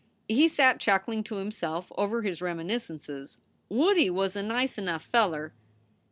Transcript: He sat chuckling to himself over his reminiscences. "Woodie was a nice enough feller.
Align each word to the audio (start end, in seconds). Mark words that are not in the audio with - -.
He 0.27 0.47
sat 0.47 0.79
chuckling 0.79 1.23
to 1.25 1.35
himself 1.35 1.91
over 1.95 2.23
his 2.23 2.41
reminiscences. 2.41 3.37
"Woodie 3.69 4.09
was 4.09 4.35
a 4.35 4.41
nice 4.41 4.79
enough 4.79 5.05
feller. 5.05 5.53